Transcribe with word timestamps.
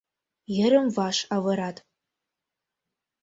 Йырым-ваш 0.57 1.17
авырат 1.35 1.77